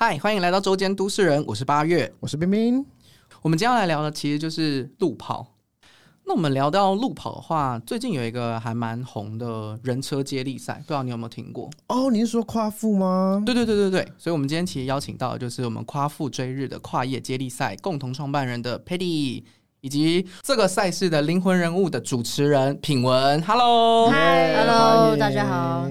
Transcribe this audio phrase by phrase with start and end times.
[0.00, 2.14] 嗨，欢迎来到周间都市人，我是八月。
[2.20, 2.86] 我是冰冰。
[3.42, 5.44] 我们今天要来聊的其实就是路跑。
[6.24, 11.68] 那我们聊到路跑的话，最近有一个还蛮红的人车接力赛，不知道你有没有听过？
[11.88, 13.42] 哦，你是说夸父吗？
[13.44, 19.42] 对对对对对，所以我们今天其实邀请到的就是我们夸父追日的跨业接力赛共同创办人的 Patty，
[19.80, 23.42] 以及这个赛事的灵魂人物的主持人品文。
[23.42, 25.88] Hello，嗨耶 Hello，大家好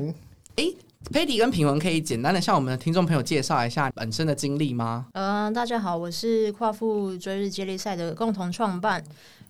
[1.10, 5.08] Patty 跟品文可以简单的向我们的听众朋友介绍一下本身的经历吗？
[5.14, 9.02] 呃，大家好，我是跨富追日接力赛的共同创办，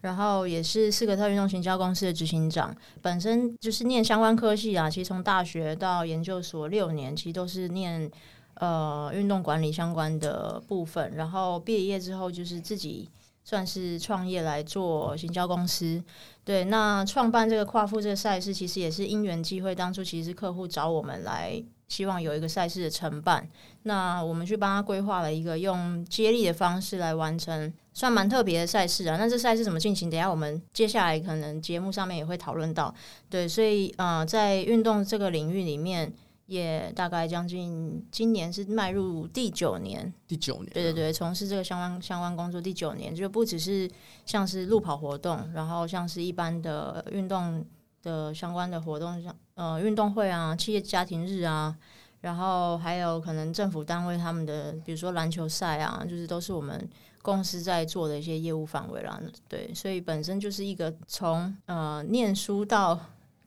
[0.01, 2.75] 然后也是四个特运动行销公司的执行长。
[3.01, 8.09] 本身就是念相关科系啊，其实从大学到研究所六年，其实都是念
[8.55, 11.11] 呃运动管理相关的部分。
[11.15, 13.09] 然后毕业之后，就是自己
[13.47, 16.03] 算是创业来做行销公司。
[16.43, 19.73] 对，那创办这个跨富这个赛事，其实也是因缘际会。
[19.73, 23.47] 当初其实客户找我们来，希望有一个赛事的承办。
[23.83, 29.15] 那我们去帮他规划了一个用接力的方式来完成，算蛮特别的赛事啊。
[29.17, 30.09] 那这赛事怎么进行？
[30.09, 32.93] 等下我们接下来可能节目上面也会讨论到。
[33.29, 36.11] 对，所以呃，在运动这个领域里面，
[36.47, 40.11] 也大概将近今年是迈入第九年。
[40.27, 43.89] 第九年，对对对，从事这个相关相关工作第九年，就不只是
[44.25, 47.63] 像是路跑活动，然后像是一般的运动
[48.01, 51.75] 的相关的活动，像呃运动会啊、企业家庭日啊，
[52.21, 56.89] 然后还有可能政府单位他们的，比如说篮球赛啊，就是都是我们
[57.21, 59.21] 公司在做的一些业务范围啦。
[59.49, 62.97] 对，所以本身就是一个从呃念书到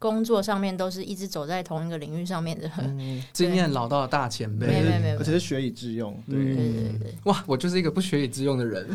[0.00, 2.68] 工作上面都是一直走在同一个领域上面的。
[2.82, 4.66] 嗯，经验老道的大前辈。
[4.66, 6.12] 没有没有没有而且是学以致用。
[6.28, 7.14] 对，对对对对。
[7.24, 8.88] 哇，我就是一个不学以致用的人。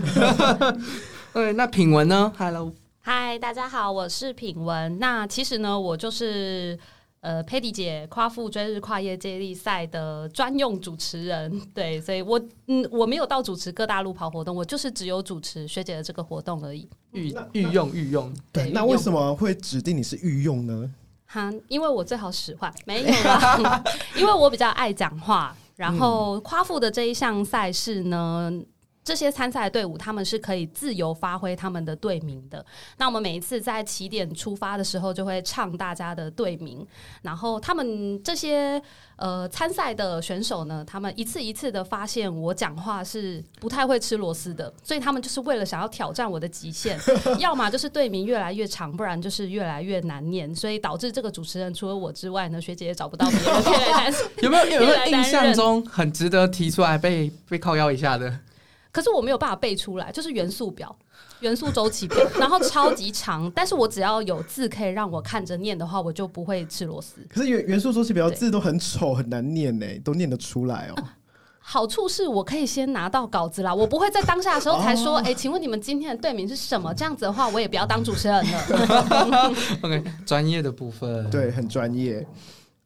[1.32, 4.98] 对，那品文呢？Hello，嗨，大家好，我是品文。
[4.98, 6.78] 那其实呢，我就是
[7.25, 11.59] 呃佩蒂姐夸父追日跨业接力赛的专用主持人。
[11.74, 16.88] 对，所以我嗯我没有到主持各大路跑活动，我就是只有主持学姐的这个活动而已。
[17.14, 20.94] 御御用御用，对，那为什么会指定你是御用呢？
[21.25, 23.84] 哈，因为我最好使唤，没有啦，
[24.16, 25.56] 因为我比较爱讲话。
[25.75, 28.50] 然后夸父的这一项赛事呢，
[29.06, 32.66] 这些参赛队伍他们是可以自由发挥他们的队名的。
[32.98, 36.86] 那我们每一次在起点出发的时候，就会唱大家的队名。
[37.22, 38.82] 然后他们这些
[39.18, 47.00] 呃参赛的选手呢，他们一次一次的发现我讲话是不太会吃螺丝的，所以他们就是为了想要挑战我的极限，
[47.38, 50.54] 要么就是队名越来越长，不然就是越来越难念。
[50.56, 53.38] 所以导致这个主持人除了我之外呢，学姐也找不到别
[54.42, 58.40] 有没有有没有印象中很值得提出来被被靠腰一下的？
[58.96, 60.96] 可是我没有办法背出来，就是元素表、
[61.42, 63.52] 元素周期表， 然后超级长。
[63.54, 67.20] 但是我只要有字可以让我看着念的话，我就不会吃螺丝。
[67.28, 71.04] 可是元元素周期表对字都很丑，很难念呢，都念得出来哦。
[71.60, 76.94] 好处是我可以先拿到稿子啦，我不会在当下的时候才说，哎、请问你们今天的队名是什么？
[76.94, 79.52] 这样子的话，我也不要当主持人了。
[79.84, 82.26] OK，专业的部分，，对，很专业。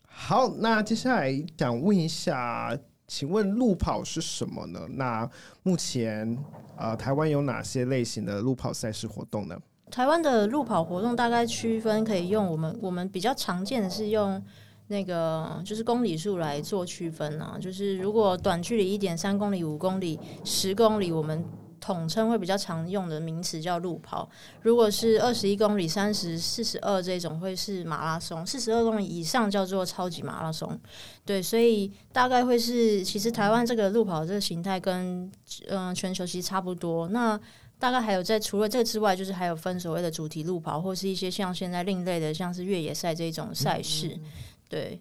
[0.07, 2.75] 好，那接下来想问一下，
[3.09, 4.79] 请问路跑是什么呢？
[4.91, 5.27] 那
[5.63, 6.37] 目前
[6.77, 9.59] 呃，台湾有哪些类型的路跑赛事活动呢？
[9.89, 14.39] 台湾的路跑活动大概区分可以用我们我们比较常见的是用
[14.87, 21.43] 那个就是公里数来做区分啊，就是如果短距离一点三公里、五公里、十公里，我们
[21.79, 24.29] 统称会比较常用的名词叫路跑。
[24.61, 30.79] 如果是二十一公里、三十、四十二这种会是马拉松，四十二公里以上叫做超级马拉松。
[31.25, 35.31] 对，所以大概会是其实台湾这个路跑这个形态跟
[35.67, 37.07] 嗯、呃全球其实差不多。
[37.09, 37.39] 那
[37.77, 44.19] 大概还有在除了这个之外，就是还有分所谓的主题路跑，或是一些像现在另类的，像是越野赛这种赛事，
[44.67, 44.99] 对，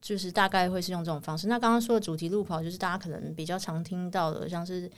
[0.00, 1.48] 就是大概会是用这种方式。
[1.48, 4.88] 那刚刚说的主题路跑，就是大家可能比较常听到的，像是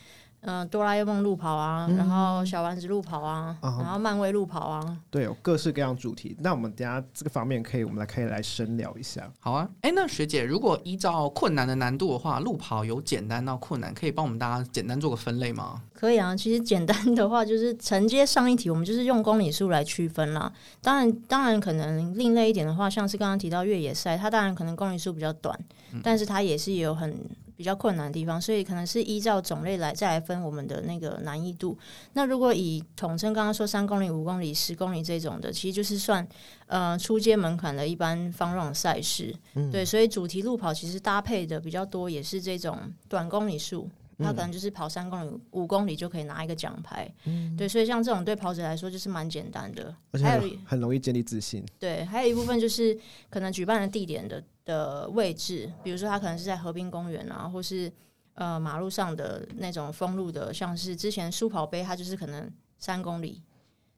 [0.43, 6.37] 嗯、呃哆啦 A 梦路跑啊，然后小丸子路跑啊，啊然后漫威路跑啊，对，有各式各样主题。
[6.41, 9.31] 那我们等下这个方面可以，我们来可以来深聊一下。
[9.41, 9.69] 好啊。
[9.83, 15.83] 哎，那学姐，如果依照困难的难度的话，路跑由简单到困难，可以帮我们大家简单做个分类吗？
[15.95, 20.53] 可以啊，其实简单的话就是承接上一题，我们就是用公里数来区分啦。
[20.81, 25.57] 当然，当然可能另类一点的话，像是刚刚提到越野赛，它当然可能公里数比较短，
[26.03, 27.17] 但是它也是有很
[27.63, 31.79] 比比较困难的地方，所以可能是依照种类来再来分我们的那个难易度。
[32.15, 36.27] 那如果以统称刚刚说三公里、五公里、十公里这种的，其实就是算
[36.67, 39.33] 呃出街门槛的一般方 run 赛事。
[39.71, 42.77] 对，所以主题路跑其实搭配的比较多，也是这种
[43.09, 43.89] 短公里数。
[44.19, 47.13] 他可能就是跑三公里、五公里就可以拿一个奖牌，
[47.57, 51.65] 对，所以像这种对跑者来说就是蛮简单的，而且很很容易建立自信。
[51.79, 52.97] 对，还有一部分就是
[53.31, 57.93] 可能举办的地点的的位置，比如说他可能是在河滨公园啊，或是
[58.35, 63.43] 呃马路上的那种封路的，像是之前书跑杯，它就是可能三公里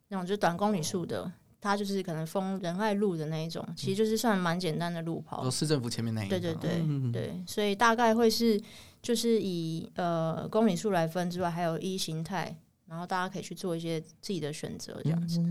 [0.09, 1.31] 那种就短公里数的，
[1.61, 5.51] 它就是可能封仁爱路的那一种，其实就是算蛮简单的路跑。
[5.51, 6.83] 市政府前面那一对对对
[7.13, 8.61] 对，所以大概会是。
[9.05, 12.57] 就是以呃公里数来分之外，还有一形态，
[12.87, 15.45] 然后大家可以去做一些自己的选择，这样子。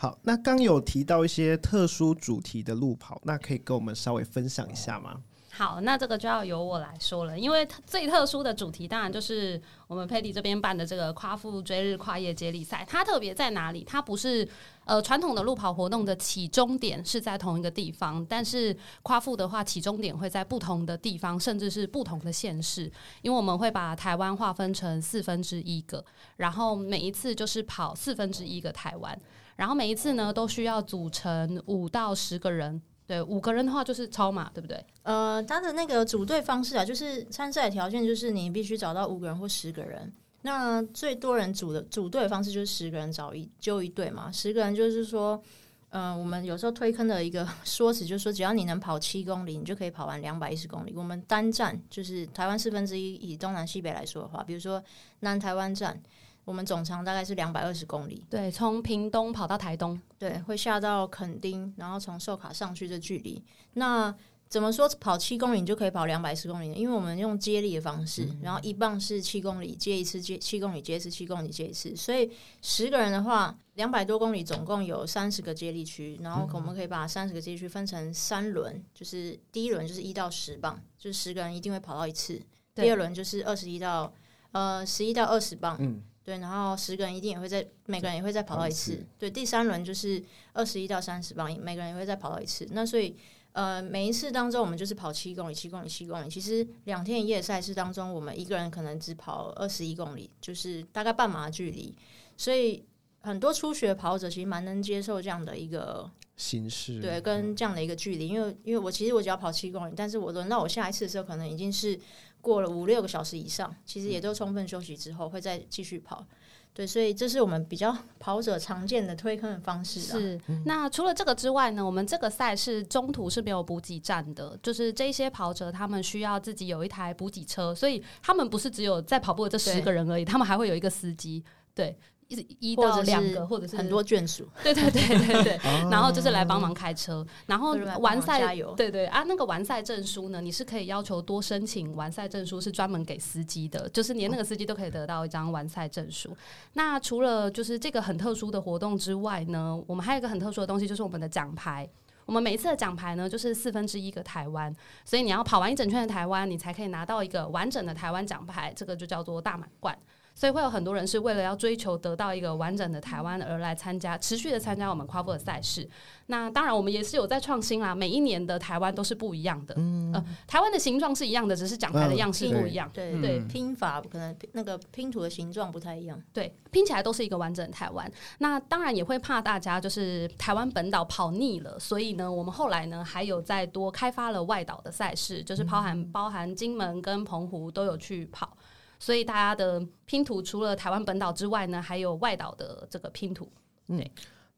[0.00, 5.20] 好，那刚有提到一些特殊主题的路跑，那可以跟我们稍微分享一下吗？
[5.50, 12.86] 好，那这个就要由我来说了，因为最特殊的主题当然就是我们佩蒂这边办的这个夸父追日跨业接力赛。
[12.88, 13.82] 它特别在哪里？
[13.82, 14.48] 它不是
[14.84, 22.84] 呃传统的路跑活动的起终点是在同一个地方，但是夸父的话起终点会在不同的地方，甚至是不同的县市，
[23.22, 26.04] 因为我们会把台湾划分成四分之一个，
[26.36, 29.20] 然后每一次就是跑四分之一个台湾，
[29.58, 32.80] 然后每一次呢都需要组成五到十个人。
[33.08, 34.84] 对五个人的话就是超马，对不对？
[35.02, 40.12] 呃，他的那个组队方式啊，就是参赛条件就是你必须找到五个人或十个人。
[40.42, 44.30] 那最多人组的组队方式就是十个人找一就一队嘛。
[44.30, 45.42] 十个人就是说，
[45.88, 50.92] 嗯，我们有时候推坑的一个说辞就是说，只要你能跑七公里，你就可以跑完两百一十公里。
[50.94, 54.84] 我们单站就是台湾四分之一，以东南西北来说的话，比如说
[55.20, 55.98] 南台湾站。
[56.48, 63.44] 我们总长大概是两百二十公里，对，从屏东跑到台东，对，会下到垦丁，然后从寿卡上去的距离。
[63.74, 64.14] 那
[64.48, 66.74] 怎么说跑七公里你就可以跑两百十公里呢？
[66.74, 71.94] 因为我们用接力的方式，然后一棒是七公里接一次，接七公里接一次，七公里接一次。
[71.94, 72.30] 所以
[72.62, 82.40] 十个人的话，两百多公里总共有三十个接力区，然后我们可以把三十个接力区分成三轮，就是第一轮就是一到十棒，就是十个人一定会跑到一次。
[82.74, 84.10] 第二轮就是二十一到
[84.52, 86.00] 呃十一到二十棒，嗯。
[86.28, 89.02] 对，然后十个人一定也会在，每个人也会再跑到一次。
[89.18, 90.22] 对，第三轮就是
[90.52, 92.68] 二十一到三十磅，每个人也会再跑到一次。
[92.72, 93.16] 那所以，
[93.52, 96.28] 呃，每一次当中，我们就是跑七公里、七公里、七公里。
[96.28, 101.96] 其实两天一夜赛事当中，我们一个人可能只跑二十一公里，就是大概半马距离。
[102.36, 102.84] 所以
[103.22, 108.28] 很多初学跑者其实蛮能接受这样的一个形式，对，跟这样的一个距离。
[108.28, 112.00] 因为，因为我其实我只要跑七公里，但是我轮到我下一次的时候，可能已经是。
[112.40, 116.24] 过了五六个小时以上，其实也都充分休息之后，会再继续跑。
[116.72, 120.00] 对，所以这是我们比较跑者常见的推坑的方式。
[120.00, 120.40] 是。
[120.64, 131.42] 那除了这个之外呢，我们这个赛事中途是没有补给站的，就是这些跑者他们需要自己有一台补给车，所以他们不是只有在跑步的这十个人而已，他们还会有一个司机。
[131.74, 131.98] 对。
[132.28, 135.60] 一一到两个，或者是很多眷属，对对对对对，
[135.90, 146.36] 然后就是来帮忙开车，然后完赛，对对啊，那个完赛证书呢，你是可以要求多申请完赛证书，是专门给司机的，就是连那个司机都可以得到一张完赛证书。
[146.74, 151.88] 那除了就是这个很特殊的活动之外呢，我们还有一个很特殊的东西，就是我们的奖牌。
[152.26, 154.70] 我们每一次的奖牌呢，就是四分之一个台湾，
[155.02, 159.98] 所以你要跑完一整圈的台湾，你才可以拿到一个完整的台湾奖牌，这个就叫做大满贯。
[160.38, 165.90] 所以会有很多人是为了要追求得到一个完整的台湾而来参加，持续的参加我们夸父的赛事。
[166.26, 167.92] 那当然，我们也是有在创新啦。
[167.92, 169.74] 每一年的台湾都是不一样的，
[170.14, 172.88] 呃，台湾的形状是一样的，只是讲台的样式不一样。
[172.94, 176.22] 对对，拼法可能那个拼图的形状不太一样。
[176.32, 178.08] 对，拼起来都是一个完整的台湾。
[178.38, 188.56] 那当然也会怕大家就是台湾本岛跑腻了，所以呢，我们后来呢还有再多开发了外岛的赛事，就是包含包含金门跟澎湖都有去跑。
[188.98, 193.48] 所以大家的拼图除了台湾本岛之外呢，还有外岛的这个拼图。
[193.86, 194.04] 嗯，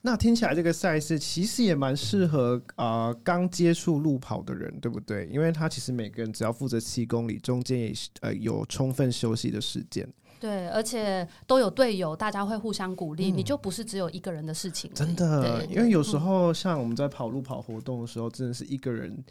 [0.02, 5.26] 那听起来这个赛事其实也蛮适合啊刚接触路跑的人，对不对？
[5.26, 7.92] 因为他其实每个人只要负责七公里，中间也
[8.22, 10.08] 呃有充分休息的时间。
[10.40, 14.90] 对，而且都有队友，大家会互相鼓励，你就不是只有一个人的事情。
[14.94, 19.22] 真的，因为有时候像我们在跑路跑活动的时候，真的是一个人。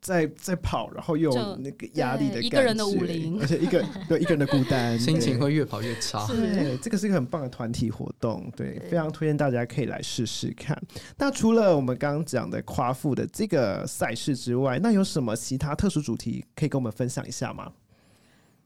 [0.00, 6.26] 在在跑，然后又有那个压力的一个人的武林，而且一个 对一个人的孤单，心情会越跑越差。
[6.26, 10.80] 对，这个是一个很棒的团体活动，对，非常推荐大家可以来试试看。
[11.16, 17.72] 那除了我们刚刚讲的夸父的这个赛事之外，那有什么其他特殊主题可以跟我们分享一下吗？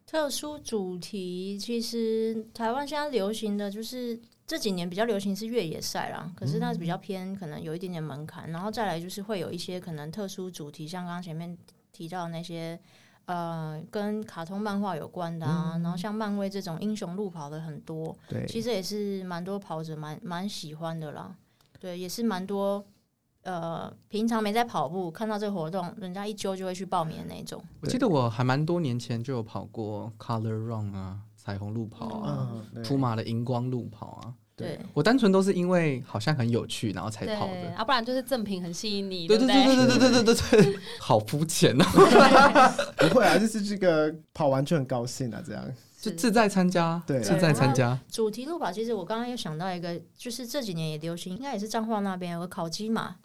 [0.06, 4.20] 特殊主题其实台湾现在流行的就是。
[4.50, 8.50] 这几年比较流行是越野赛啦，可是它是比较偏，可能有一点点门槛。
[8.50, 11.56] 然后再来就是会有一些可能特殊主题，像刚刚前面
[11.92, 12.76] 提到那些
[13.26, 21.32] 呃跟卡通漫画有关的啊，然后像漫威这种英雄路跑的很多，对，其实也是蛮多跑者蛮蛮喜欢的啦。
[21.78, 22.84] 对，也是蛮多
[23.42, 27.62] 呃平常没在跑步，看到这个活动，人家一揪就会去报名的那种。
[27.82, 34.34] 我记得我还蛮多年前就有跑过 Color Run 啊，彩虹路跑啊，嗯，马的荧光路跑啊。
[34.60, 37.74] 对，我单纯都是因为好像很有趣，然后才对跑的。
[37.76, 39.64] 啊，不然就是赠品很吸引你，对对不对？
[39.64, 41.84] 对对对对对对对， 好肤浅哦，
[42.98, 45.64] 不会啊，就是这个跑完就很高兴啊，这样。
[46.00, 47.20] 就自在参加，对。
[47.20, 47.98] 自在参加。
[48.10, 53.16] 主题路跑，其实我刚刚又想到一个，就是这几年也流行，应该也是彰化那边有个烤鸡嘛，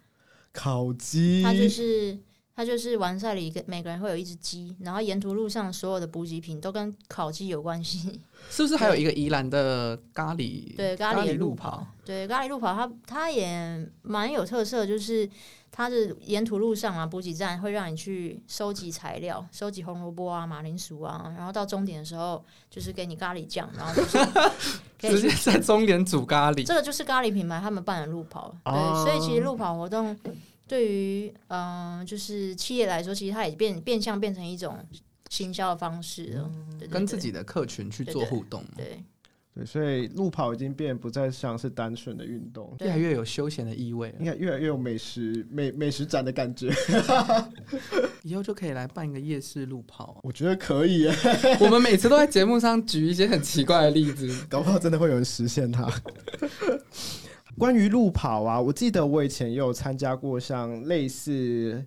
[0.52, 2.18] 烤鸡，它就是
[2.56, 8.22] 它就是完赛里每个人会有一只鸡，然后沿途路上所有的补给品都跟烤鸡有关系。
[8.50, 10.74] 是不是还有一个宜兰的咖喱？
[10.76, 15.30] 对，咖喱路路跑，对，咖喱路跑它它也蛮有特色，就是
[15.70, 24.04] 它的沿途路上啊，补给站会让你去收集材料，收集红萝卜啊、马铃薯啊，然后到终点的时候就是给你咖喱酱，然后就
[25.10, 26.66] 是 直接在终点煮咖喱。
[26.66, 30.18] 这个就是咖喱品牌他们办的路跑，对，哦所以其实路跑活动
[30.68, 34.78] 对于嗯、呃就是企业来说，其实它也变变相变成一种
[35.30, 39.04] 行销的方式了，对对跟自己的客群去做互动，对
[39.54, 44.26] 对，所以路跑已经变不再像是单纯的运动，越来越有休闲的意味了应。
[44.26, 46.70] 该越来越有美食美美食展的感觉。
[48.24, 50.20] 以后就可以来办一个夜市路跑。
[50.24, 51.16] 我觉得可以耶，
[51.62, 54.46] 我们每次都在节目上举一些很奇怪的例子。
[54.50, 55.88] 搞不好真的会有人实现它。
[57.58, 61.84] 关于路跑啊，我记得我以前也有参加过像类似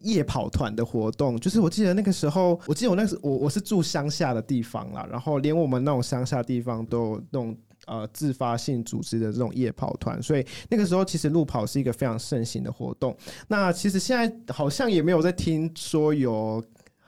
[0.00, 7.56] 夜跑团的活动，就是我记得那个时候，我记得我那时我我是住乡下的地方啦，然后连我们那种乡下地方都有那种。
[7.86, 13.14] 呃，自发性组织的这种夜跑团，所以那个时候其实路跑是一个非常盛行的活动。
[13.48, 16.64] 那其实现在好像也没有在听说有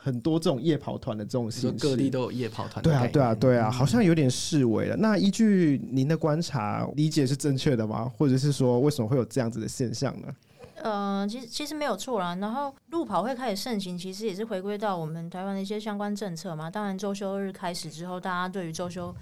[0.06, 4.96] 很多这种夜跑团的这种形式，各地都有夜跑团对啊，对啊，对啊，好像有点示威了。
[4.96, 8.08] 那依据您的观察，理解是正确的吗？
[8.16, 10.28] 或者是说，为什么会有这样子的现象呢？
[10.76, 12.36] 呃，其实其实没有错啦。
[12.36, 16.70] 然后路跑会开始盛行，其实也是回归到我们台湾的一些相关政策嘛。
[16.70, 19.12] 当然，周休日开始之后，大家对于周休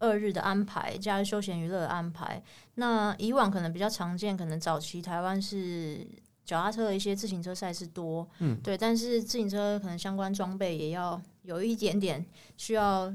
[0.00, 2.42] 二日的安排，加上休闲娱乐的安排，
[2.74, 6.04] 那以往可能比较常见，可能早期台湾是
[6.44, 8.76] 脚踏车的一些自行车赛事多，嗯，对。
[8.76, 12.24] 但是自行车可能相关装备也要有一点点
[12.56, 13.12] 需要。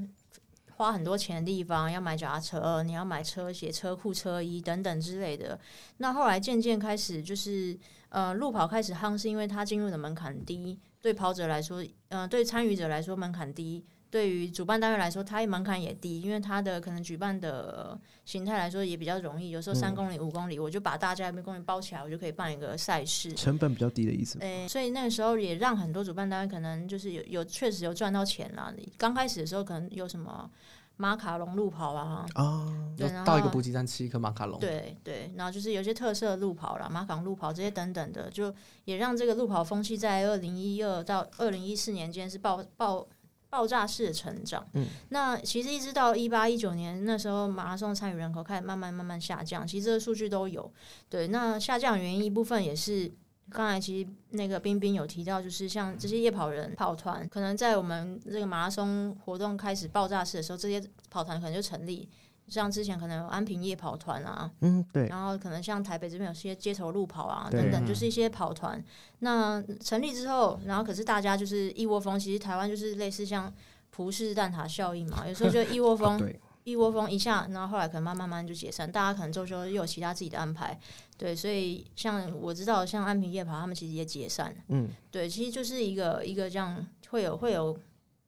[0.78, 5.60] 花很多钱的地方，要买脚踏车，你要买车鞋、车库、车衣等等之类的。
[5.98, 7.76] 那后来渐渐开始就是
[8.10, 19.50] 呃，路跑开始夯，是因为它进入的门槛低，对跑者来说，呃，对参与者来说门槛低，对于主办单位来说，它门槛也低，因为它的可能举办的形态来说也比较容易。
[19.50, 23.34] 有时候三公里、五公里，我就把大家一公园包起来，我就可以办一个赛事。
[23.34, 24.40] 成本比较低的意思。
[24.40, 28.74] 诶、所以那个时候也让很多主办单位可能就是有有确实有赚到钱啦。
[28.98, 30.50] 刚开始的时候可能有什么
[30.96, 38.52] 马卡龙路跑啊，啊，对，然后到一个补给站吃一颗马卡龙，对对，然后就是有些特色的路跑啦，马港路跑这些等等的，就
[38.86, 43.06] 也让这个路跑风气在二零一二到二零一四年间是爆爆
[43.50, 44.68] 爆炸式的成长。
[44.74, 50.72] 嗯，那其实一直到一八一九年那时候，马拉松参与人口开始慢慢慢慢下降，其实这个数据都有。
[51.10, 53.12] 对，那下降原因一部分也是。
[53.50, 62.10] 刚才其实那个冰冰有提到，就是像这些夜跑人跑团，可能在我们这个马拉松活动开始爆炸式的时候，这些跑团可能就成立。
[62.48, 68.84] 像之前可能有安平夜跑团啊，嗯，对，然后可能像台北这边有些街头路跑啊等等，就是一些跑团。
[69.20, 73.54] 那成立之后，然后可是大家就是一窝蜂，其实台湾就是类似像
[73.90, 80.80] 葡式蛋挞效应嘛，有时候就一窝 啊蜂，对，一窝蜂一下，然后后来可能慢慢慢慢就解散，大家可能周休又有其他自己的安排，
[81.18, 87.78] 对，所以像我知道像安平夜跑，他们其实也解散，嗯，对，其实就是一个一个这样会有会有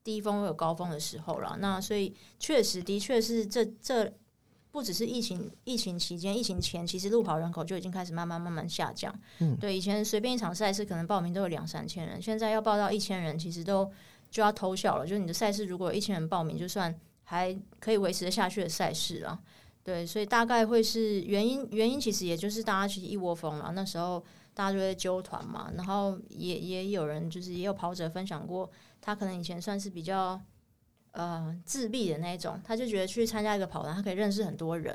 [0.03, 1.57] 低峰会有高峰的时候了。
[1.59, 4.11] 那所以确实的确是这这
[4.71, 9.13] 不只是疫情疫情期间，疫情前其实路跑人口就已经开始慢慢慢慢下降。
[9.39, 13.91] 嗯对，以前随便一场赛事可能报名都有两三千人，现在要报到一千人，其实都
[14.29, 15.05] 就要偷笑了。
[15.05, 19.39] 就是你的赛事如果有一千人报名，就算还可以维持得下去的赛事了。
[19.83, 24.23] 对，所以大概会是原因，原因其实也就是大家其实一窝蜂了，那时候
[24.59, 30.37] 大家就会揪团嘛，然后也也有人就是也有跑者分享过，他可能以前算是比较
[31.11, 34.93] 呃自闭的那一种，他就觉得去参加一个跑团，他可以认识很多人，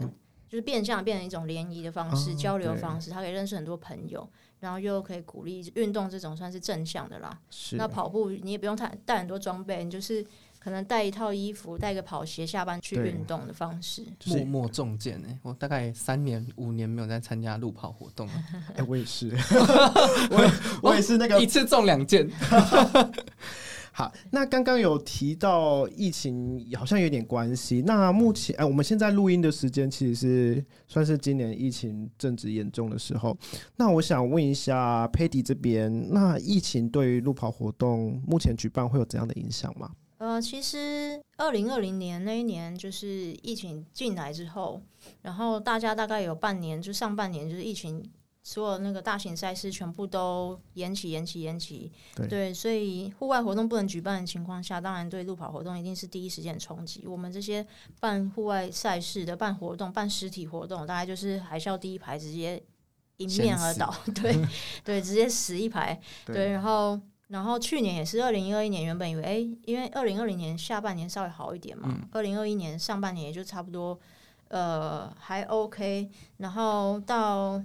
[0.50, 4.28] 就是变相变成一种联谊的方式、哦交流方式，他可以认识很多朋友，
[4.60, 7.40] 然后又可以鼓励运动这种算是正向的啦。
[7.78, 10.22] 那跑步你也不用太带很多装备，你就是
[10.64, 14.02] 可能带一套衣服，带个跑鞋，下班去对运动的方式。
[14.18, 18.32] 就是默默中箭哎、我大概三年五年没有在参加路跑活动了，
[18.74, 19.28] 哎、我也是，
[20.32, 20.52] 我也
[20.82, 22.26] 我也是那个一次中两件。
[23.92, 27.82] 好，那刚刚有提到疫情，好像有点关系。
[27.86, 33.36] 那目前，哎、我们现在录音的时间其实是算是今年疫情正值严重的时候。
[33.76, 39.90] 那我想问一下佩迪这边，那疫情对于路跑活动目前举办会有怎样的影响吗？
[40.18, 44.80] 呃，其实二零二零年那一年就是疫情进来之后，
[45.22, 48.10] 然后大家大概有半年，就上半年就是疫情，
[48.42, 51.90] 所有那个大型赛事全部都延期、延期、延期。
[52.28, 57.04] 对所以户外活动不能举办的情况下，当然对路跑活动一定是第一时间冲击。
[57.06, 57.66] 我们这些
[58.00, 62.62] 办户外赛事的、办活动、办实体活动，大概就是海啸第一排直接
[63.16, 64.36] 迎面而倒， 对
[64.84, 66.00] 对，直接死一排。
[66.24, 73.98] 对，然后然后去年也是二零二一年，原本以为哎、诶因为二零二零年下半年稍微好一点嘛，二零二一年上半年也就差不多，
[74.48, 77.62] 呃，还 OK，然后到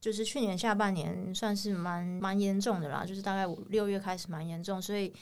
[0.00, 5.12] 就是去年下半年算是蛮蛮严重的啦，就是大概五六月开始蛮严重，所以。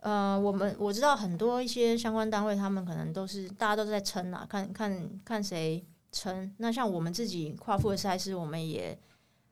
[0.00, 6.54] 呃，我们我知道很多一些相关单位，他们可能都是大家都在撑啊，看看看谁撑。
[6.58, 8.96] 那像我们自己跨富的赛事，我们也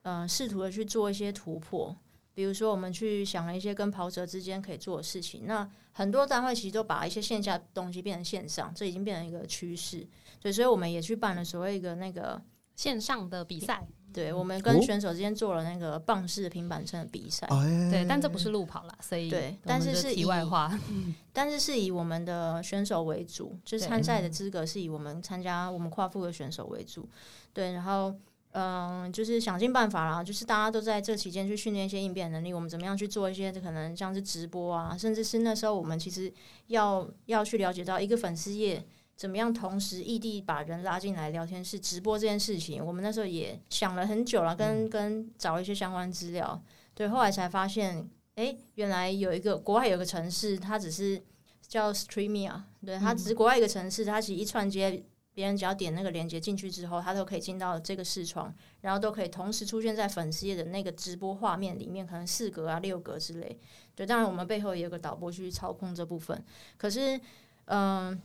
[0.02, 1.96] 呃试图的去做一些突破，
[2.36, 5.46] 比如说，我们去想了一些跟跑者之间可以做的事情。
[5.46, 10.06] 那很多单位其实都把一些线下的东西变成线上，这已经变成一个趋势。
[10.38, 12.38] 对，所以我们也去办了所谓一个那个，
[12.74, 17.46] 线上的比赛，对我们哦跟选手之间做了那个棒式平板撑的比赛。
[17.46, 20.78] 哎对，但这不是路跑啦，所以对但是是题外以话，
[21.32, 27.08] 但是是以我们的选手为主，就是参赛的资格是以我们参加我们跨富的选手为主。
[27.54, 28.14] 对，然后
[28.58, 36.32] 嗯，就是想尽办法啦，就是大家都在这期间去训练一些应变能力，我们怎么样去做一些可能像是直播啊，甚至是那时候我们其实
[36.68, 38.82] 要要去了解到一个粉丝页。
[39.14, 46.60] 怎么样同时异地把人拉进来聊天室直播这件事情，我们那时候也想了很久了，跟跟找了一些相关资料，
[46.94, 51.22] 对，后来才发现，哎、原来有一个国外有个城市，它只是
[51.66, 55.02] 叫 Streamia，对，它只是国外一个城市，它其实一串接，
[55.36, 63.58] 别人只要点那个链接进去之后，他都可以进到这个视窗，然后都可以同时出现在粉丝页的那个直播画面里面，可能四格啊、六格之类。
[63.94, 66.42] 对，当然我们背后也有个导播去操控这部分，
[66.78, 67.20] 可是，
[67.66, 68.18] 嗯、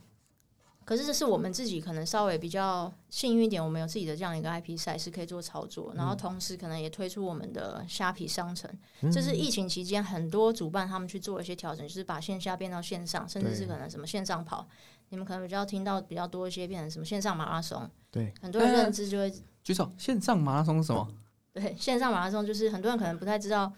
[0.86, 8.70] 可是这是我们自己可能稍微比较幸运一点，我们有自己的这样一个 IP 赛事可以做操作，然后同时可能也推出我们的虾皮商城。
[9.12, 14.66] 这是疫情期间很多主办他们去做一些调整，就是把线下变到线上，甚至是可能什么线上跑，
[15.12, 19.30] 你们可能比较听到比较多一些变成什么线上马拉松，对，很多人认知就会
[19.62, 21.06] 举手，线上马拉松是什么？
[21.52, 23.70] 对线上马拉松，就是很多人可能不太知道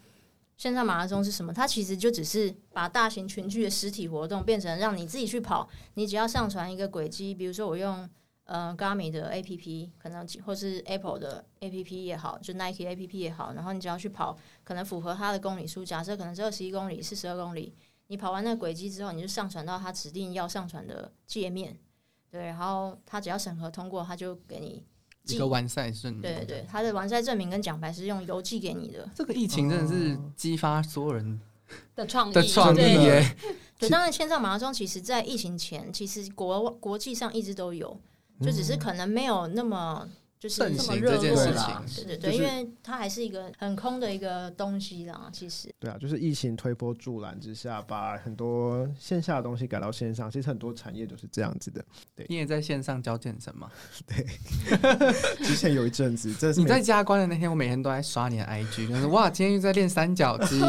[0.55, 8.09] 线上马拉松是什么，它其实就只是把大型群聚的实体活动变成让你自己去跑，你只要上传一个轨迹，比如说我用
[8.45, 17.75] 呃 Garmin 的 APP，可能或是 Apple 的 APP 也好，就 Nike APP 也好，然后你只要去跑，可能符合它的公里数，假设可能是二十一公里、四十二公里，
[18.07, 21.77] 你跑完那个轨迹之后，你就上传到他指定要上传的界面，
[22.29, 24.83] 对，然后他只要审核通过，他就给你
[25.23, 26.21] 寄一个完赛证明。
[26.21, 29.09] 对对对，他的完赛证明跟奖牌是用邮寄给你的。
[29.15, 31.41] 这个疫情真的是激发所有人
[31.95, 33.35] 的创意的创意对耶！
[33.79, 37.99] 对，当然线上马拉松其实在疫情前，其实国国际上一直都有，
[38.39, 40.07] 就只是可能没有那么
[40.39, 41.83] 就是盛这么热行这件事络啦。
[41.87, 45.29] 情对对对，就是因为它还是一个很空的一个东西啦。
[45.31, 50.29] 其实对啊，就是疫情推波助澜之下，把很多线下的东西改到线上。
[50.29, 51.83] 其实很多产业都是这样子的。
[52.15, 53.69] 对你也在线上教健身吗？
[54.07, 54.25] 对
[55.45, 60.61] 之前有一阵子，这是你在加关的那天，我每天都在刷你的 IG，就是哇，今天又在练三角肌，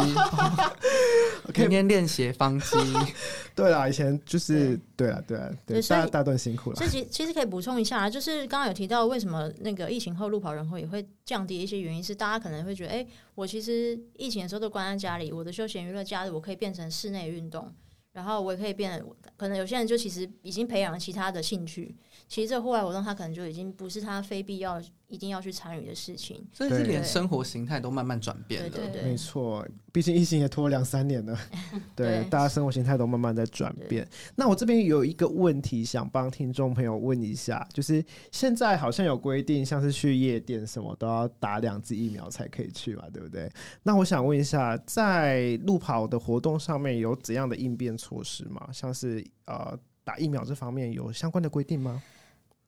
[1.52, 2.76] 天天练斜方肌。
[3.55, 6.87] 对啦，以前就是对啦，对啦，对，大家大段辛苦了所。
[6.87, 17.73] 以其其实可以补充一下，就是刚刚有提到为什么那个疫情后路跑人口也会降低一些原因是，大家可能会觉得，哎、我其实疫情的时候都关在家里，我的休闲娱乐假日我可以变成室内运动，
[18.12, 19.05] 然后我也可以变，
[19.37, 21.95] 可能有些人就其实已经培养了其他的兴趣，
[22.29, 26.45] 其实这户外活动他可能就已经不是他非必要一定要去参与的事情。
[26.53, 28.71] 所以是对连生活形态都慢慢转变了。
[28.71, 31.38] 对对没错，毕竟疫情也拖了两三年了，
[31.95, 34.07] 对，对大家生活形态都慢慢在转变。
[34.35, 43.51] 那我这边有一个问题想帮听众朋友问一下，就是现在好像有规定，像是去夜店什么都要打两剂疫苗才可以去嘛，对不对？
[43.83, 48.69] 那我想问一下，在路跑的活动上面有怎样的应变措施吗？
[48.73, 52.03] 像是呃打疫苗这方面有相关的规定吗？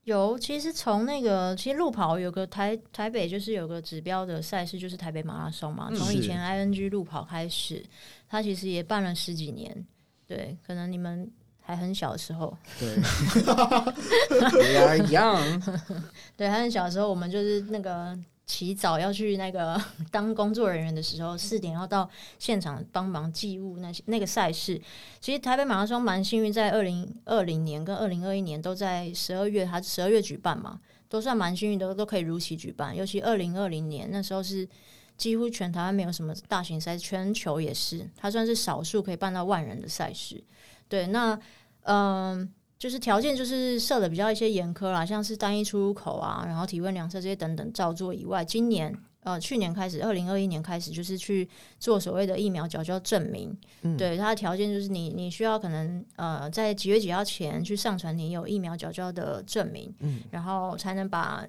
[0.08, 5.90] 有，其实从那个其实路跑有个台台北就是有个指标的赛事，就是台北马拉松嘛。
[5.94, 7.84] 从以前 ING 路跑开始，
[8.26, 9.86] 它其实也办了十几年。
[10.26, 12.96] 对，可能你们还很小的时候，对，
[14.72, 15.62] 呀样，
[16.36, 19.80] 对，还很小的时候，我们就是那个起早要去那个
[20.10, 22.08] 当工作人员的时候，四点要到
[22.38, 24.80] 现场帮忙记录那些那个赛事。
[25.20, 30.80] 其实台北马拉松蛮幸运，在二零二零年跟二零二一年都在十二月，它十二月举办嘛，
[31.10, 32.96] 都算蛮幸运都，都可以如期举办。
[32.96, 34.66] 尤其二零二零年那时候是
[35.18, 40.42] 几乎全台湾没有什么大型赛事，全球也是，它算是少数可以办到万人的赛事。
[40.88, 41.38] 对，那
[41.82, 42.50] 嗯。
[42.78, 51.48] 就是条件就是设的比较一些严苛啦，像是单一出入口啊，然后体温量测这些等等照做以外，今年呃去年开始，二零二一年开始就是去
[51.80, 53.52] 做所谓的疫苗缴交证明，
[53.96, 61.44] 对它的条件就是你你需要可能呃在几月几号前去上传你有疫苗缴交的证明，嗯，然后才能把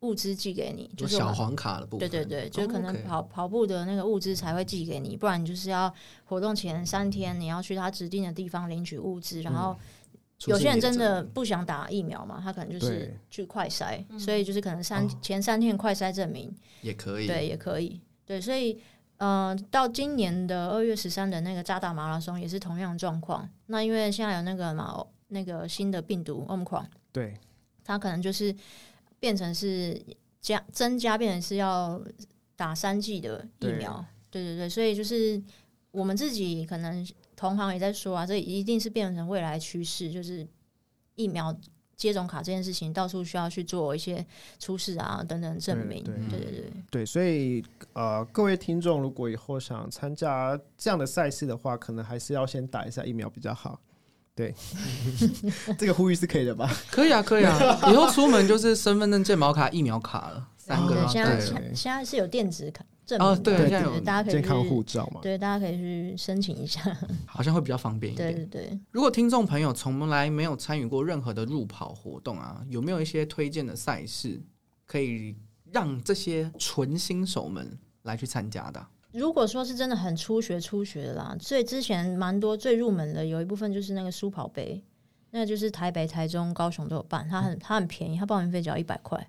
[0.00, 5.92] 物资寄给你，就是小黄卡的部分，对对对，就可能跑跑步的那个物资才会寄给你，不然你就是要
[6.24, 9.76] 活动前三天你要去他指定的地方领取物资，然后。
[10.46, 16.54] 有些人真的不想打疫苗嘛，他可能就是去快筛，所以就是可能三前三天快筛证明。
[16.82, 18.78] 也可以，对，也可以，对，所以
[19.16, 23.48] 呃，到今年的二月十三的那个扎达马拉松也是同样状况。
[23.66, 27.34] 那因为现在有那个嘛，那个新的病毒 Omicron，对，
[27.82, 28.54] 它可能就是
[29.18, 29.98] 变成是
[30.40, 31.98] 加增加，变成是要
[32.54, 35.42] 打三剂的疫苗，对对对，所以就是
[35.90, 37.06] 我们自己可能。
[37.44, 40.46] 同行也在说啊，这一定是变成未来趋势，就是
[41.14, 41.54] 疫苗
[41.94, 44.24] 接种卡这件事情，到处需要去做一些
[44.58, 46.02] 出示啊等等证明。
[46.02, 53.78] 对对对对，所以呃，各位听众，如果以后想参加这样的赛事的话，可能还是要先打一下疫苗比较好。
[54.34, 54.52] 对，
[55.78, 56.68] 这个呼吁是可以的吧？
[56.90, 61.06] 可以啊，可以啊，以后出门就是身份证、健保卡、疫苗卡了，三个。
[61.06, 61.40] 现在
[61.72, 62.84] 现在是有电子卡。
[63.18, 63.68] 哦，对，
[64.00, 65.20] 大家可以健康护照嘛？
[65.22, 66.80] 对，大家可以去申请一下，
[67.26, 68.34] 好像会比较方便一点。
[68.34, 68.80] 对对对。
[68.90, 74.40] 如果听众朋友从来没有参与过任何的路跑活动啊，有没有一些推荐的赛事
[74.86, 75.36] 可以
[75.70, 78.86] 让这些纯新手们来去参加的？
[79.12, 84.82] 如果说是真的很初学初学的啦，所以之前蛮多最入门的，有一部分就是那个书跑杯，
[85.30, 89.28] 那就是台北、台中、高雄都有办，它很它很便宜，它报名费只要一百块。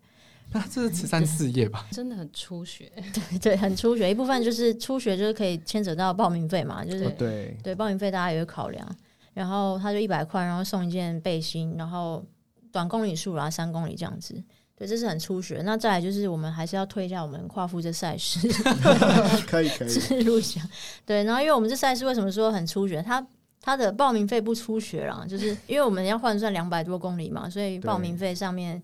[0.52, 1.86] 那这是慈善事业吧？
[1.92, 4.10] 真的很初学， 对对，很初学。
[4.10, 8.96] 一部分就是初学，就是可以牵扯到报名费嘛，就是对对，报名费大家也会考量。
[9.34, 12.26] 然后他就一百块，然后送一件背心，然后
[12.72, 14.42] 短公里数啦，三公里这样子。
[14.78, 15.62] 对，这是很初学。
[15.66, 18.48] 那再来就是我们还是要推一下我们跨夫这赛事，
[19.46, 20.62] 可以可以录下。
[21.06, 23.02] 对，然后因为我们这赛事为什么说很初学？
[23.02, 23.26] 它
[23.60, 28.82] 它的报名费不初学啦，就是因为我们要换算两百多公里嘛，所以报名费上面。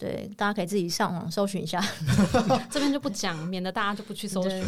[0.00, 1.78] 对，大家可以自己上网搜寻一下，
[2.70, 4.64] 这边就不讲，免得大家就不去搜寻。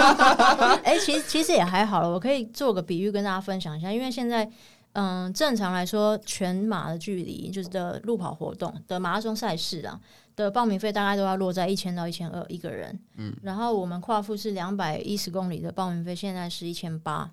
[0.82, 4.50] 哎，其实其实也还好了，我可以做个比喻跟大家分享一下，因为现在，
[4.94, 10.00] 嗯，正常来说，全马的距离就是的路跑活动的马拉松赛事啊
[10.34, 17.30] 的报名费大概都要落在一千到一千二一个人，嗯，然后我们跨腹是两百一十公里的报名费现在是一千八，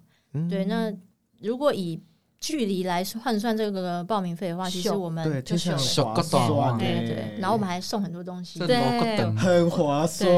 [0.50, 0.94] 对，那
[1.40, 1.98] 如果以
[2.40, 7.38] 距离来换算这个报名费的话，其实我们就是划算，对对。
[7.40, 8.78] 然后我们还送很多东西，对，
[9.36, 10.30] 很划算。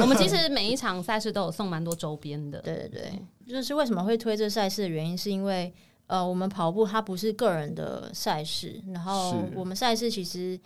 [0.00, 3.12] 我们其实每一场赛事都有送蛮多周边的，对对对。
[3.46, 5.72] 就是为什么会推这赛事的原因，是因为
[6.06, 10.58] 呃，我们跑步它不是个人的赛事，然后我们赛事其实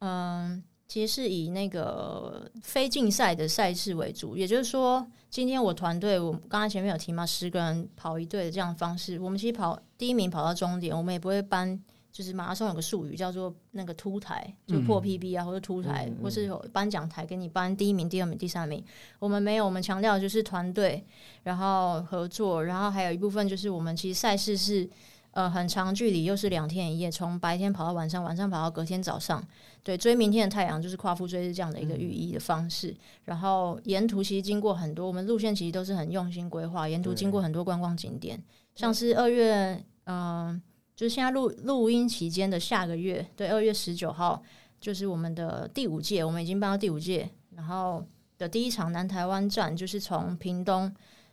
[0.00, 0.62] 嗯。
[0.88, 11.76] 其实是以那个非竞赛的赛事为主，也就是说，今天我团队，我刚才前面有提嘛，十个人跑一队的这样方式，我们其实跑第一名跑到终点，我们也不会搬，
[12.12, 18.82] 就是马拉松有个术语叫做那个凸台，就破 PB 啊，或者凸台，或是有颁奖台给你颁第一名、第二名、第三名，
[19.18, 21.04] 我们没有，我们强调就是团队，
[21.42, 24.88] 然后合作，然后还有一部分就是我们其实赛事是。
[25.32, 29.46] 呃，很长距离，又是两天一夜，从白天跑到晚上，晚上跑到隔天早上，
[29.86, 32.92] 对，追明天的太阳，就是夸父追日这样的一个寓意的方式。
[33.22, 38.42] 然后沿途其实经过很多，我们路线其实都是很用心规划，沿途经过很多观光景点，
[38.74, 40.60] 像是二月，嗯，
[40.96, 44.42] 就是现在录录音期间的下个月，对，二月十九号，
[44.80, 48.04] 就是我们的第五届，我们已经办到第五届，然后
[48.38, 50.92] 的第一场南台湾站，就是从屏东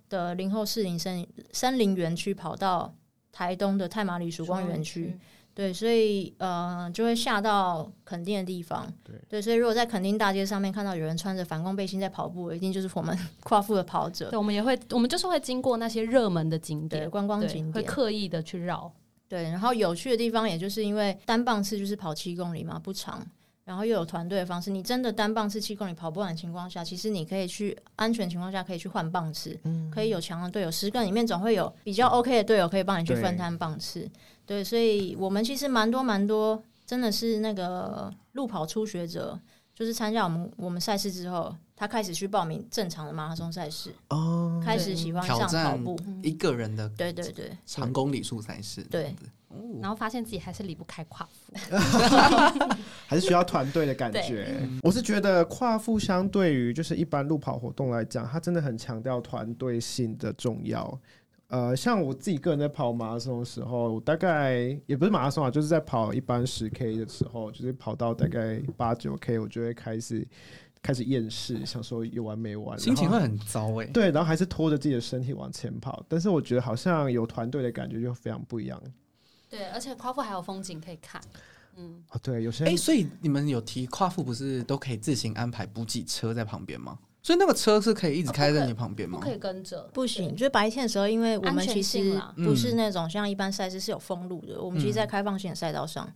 [0.10, 2.94] 的林后士林森森林园区跑到。
[3.36, 5.20] 台东的太马里曙光园区，
[5.56, 8.92] 对，所以呃，就会下到垦丁的地方，
[9.30, 14.32] 对，所以如果在垦丁大街上面看到有人穿着反光背心在跑步，一定就是我们 跨父的跑者。
[14.32, 18.92] 对，我们也会，我们就是会经过那些热门的景点、观光景点，会刻意的去绕。
[19.30, 23.26] 对，然后有趣的地方，也就是因为单棒次就是跑七公里嘛，不长。
[23.66, 29.58] 然后又有团队的方式，你真的单棒次七公里跑不完的情况下，其实你可以去安全情况下可以去换棒次，
[29.90, 34.06] 可以有强的队友，十个里面总会有比较 OK 的队友可以帮你去分摊棒次。
[34.46, 39.40] 对，所以我们其实蛮多蛮多，真的是那个路跑初学者，
[39.74, 45.98] 就是参加我们我们赛事之后，他开始去报名正常的马拉松赛事，哦，开始喜欢挑上跑战步。
[46.22, 51.54] 一个人的对对对，长公里数赛事，对这样子，哦然后发现自己还是离不开跨服。
[53.06, 54.68] 还是需要团队的感觉。
[54.82, 61.00] 我是觉得跨步相对于就是一般路跑活动来讲，它真的很强调团队性的重要。
[61.54, 70.28] 呃，像我自己个人在跑马拉松的时候，我大概也不是马拉松啊，就是在跑一般十 K 的时候，就是跑到大概八九 K，我就会开始
[70.82, 73.86] 开始厌世，想说有完没完，心情会很糟哎。
[73.86, 76.04] 对，然后还是拖着自己的身体往前跑。
[76.10, 78.82] 但是我觉得好像有团队的感觉就非常不一样
[79.48, 81.22] 对，而且夸父还有风景可以看。
[81.76, 82.20] 嗯，啊。
[82.24, 86.98] 对，有些哎、人所以你们有提夸父不是都可以自行安排补给车在旁边吗？
[87.24, 89.18] 所以那个车是可以一直开在你旁边吗？
[89.18, 96.08] 不可以跟着，不行，就是白天的时候，因为我们其实不是那种像一般赛事是有封路的，我们其实在开放性的赛道上，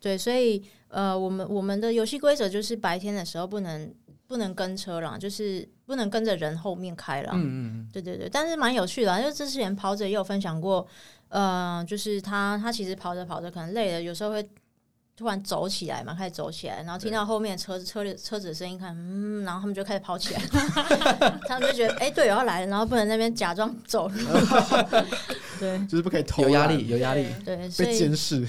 [0.00, 3.92] 对，所以呃，我们我们的游戏规则就是白天的时候不能
[4.28, 7.32] 不能跟车啦，就是不能跟着人后面开啦。
[7.34, 10.86] 嗯嗯嗯，对对对，但是蛮有趣的、啊，因为之前跑者也有分享过，
[11.28, 14.48] 呃，就是他他其实跑着跑着可能累了，有时候会
[15.16, 20.40] 突然走起来嘛，开始走起来，然后听到后面车子车里车子的声音，看嗯，然后他们就开始跑起来，
[21.46, 24.16] 他们就觉得哎、队友要来了，然后不能那边假装走路，
[25.60, 25.86] 对。
[25.86, 28.46] 就是不可以偷有压力，有压力，对，所被以监视。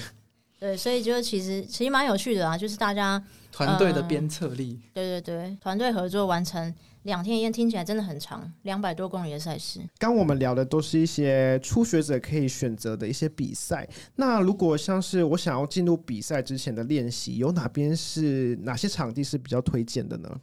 [0.58, 3.22] 对，所以就其实其实蛮有趣的啊，就是大家
[3.52, 4.80] 团队的嗯鞭策力。
[4.94, 6.74] 对对对团队合作完成
[7.04, 9.80] 两天一夜，听起来真的很长，两百多公里的赛事。
[9.98, 13.88] 刚我们聊的都是一些初学者可以选择的一些比赛。
[14.16, 20.40] 那如果像是我想要进入比赛之前的练习，有哪边是哪些场地是比较推荐的呢？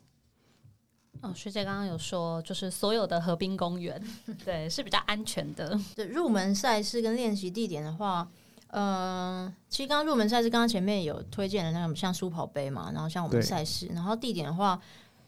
[1.21, 4.01] 哦，学姐刚刚有说，就是所有的河滨公园，
[4.43, 5.79] 对，是比较安全的。
[5.95, 8.27] 对入门赛事跟练习地点的话，
[8.69, 14.79] 呃，其实刚刚入门赛事，刚刚前面有推荐的那个像书跑杯嘛，然后像我们对赛事，然后地点的话，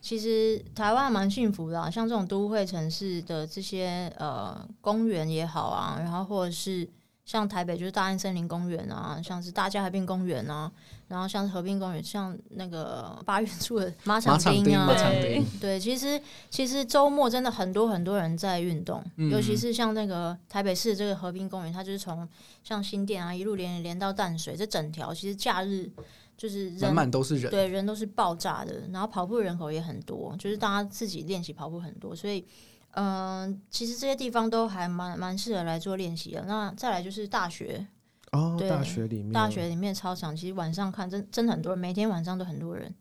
[0.03, 6.85] 其实台湾还蛮幸福的、啊，像这种都会城市的这些呃公园也好啊，然后或者是
[7.23, 10.69] 像台北就是大安森林公园啊，像是大家河滨公园啊，
[11.07, 22.27] 然后像是河滨公园，像那个八月处的马场町啊，对，对，其实其实周末真的很多很多人在运动，嗯尤其是像那个台北市这个河滨公园，它就是从
[22.61, 25.89] 像新店啊一路连连到淡水，这整条其实假日
[26.37, 32.45] 就是人满满都是人，对人都是爆炸的，然后跑步人口也很多，就是大家自己练习跑步很多，所以
[32.95, 36.43] 嗯、其实这些地方都还蛮蛮适合来做练习的。
[36.45, 37.87] 那再来就是大学，
[38.31, 42.93] 哦，对大学里面，大学里面操场，其实晚上看真真的很多人，每天晚上都很多人。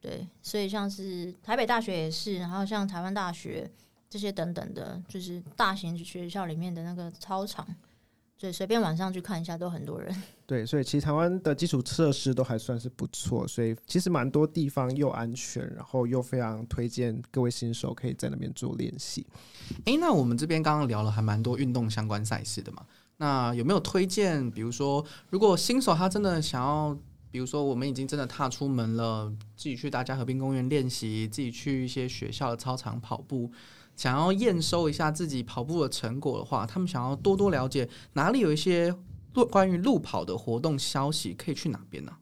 [0.00, 3.68] 对，所以像是台北大学也是，然后像台湾大学
[4.08, 7.66] 这些等等的，就是大型学校里面的那个操场，
[8.38, 10.14] 对，随便晚上去看一下都很多人。
[10.44, 19.26] 对，所以其实台湾的基础设施都还算是不错，所以其实蛮多地方又安全，然后又非常推荐各位新手可以在那边做练习。
[19.86, 22.84] 诶，那我们这边刚刚聊了还蛮多运动相关赛事的嘛，
[23.16, 24.50] 那有没有推荐？
[24.50, 26.94] 比如说，如果新手他真的想要，
[27.30, 33.50] 比如说我们已经真的踏出门了，自己去大家和平公园练习，自己去一些学校的操场跑步，
[33.96, 38.94] 想要验收一下自己跑步的成果的话，他们想要多多了解哪里有一些
[39.34, 42.12] 路关于路跑的活动消息，可以去哪边呢、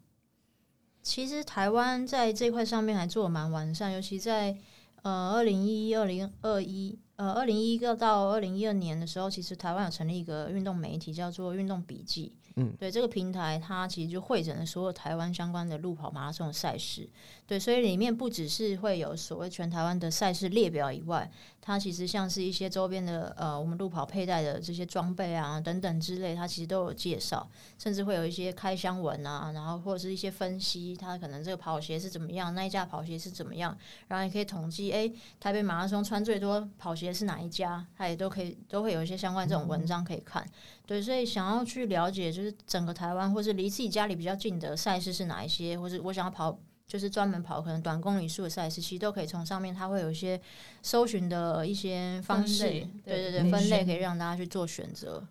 [1.03, 4.57] 其实台湾在这块上面还做的蛮完善，尤其在
[5.03, 12.33] 呃二零一一、二零二一、呃二零一一到二零一二年的时候，其实台湾有成立一个运动媒体，叫做运动笔记。
[12.57, 17.09] 嗯，对这个平台，它其实就汇整了所有台湾相关的路跑、马拉松的赛事。
[17.53, 27.47] 对，所以里面不只是会有所谓全台湾的赛事列表以外，它其实像是一些周边的呃，我们路跑佩戴的这些装备啊等等之类，它其实都有介绍，
[27.79, 33.77] 甚至会有一些开箱文啊，然后或者是一些分析，它可能这个跑鞋是怎么样，那一家跑鞋是怎么样，
[34.09, 40.43] 然后也可以统计，诶，台北马拉松穿最多跑鞋是哪一家，它也都可以都会有一些相关这种文章可以看。
[40.87, 46.59] 对，所以想要去了解，就是整个台湾或是离自己家里比较近的赛事是哪一些，或是我想要跑。
[46.87, 50.41] 就是专门跑可能短公里数的赛事，其实都可以从上面，它会有一些
[50.83, 55.23] 搜寻的一些方式，对对对对，分类可以让大家去做选择。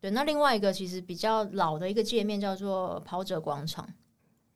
[0.00, 3.88] 对，那另外一个其实比较老的一个界面叫做跑者广场。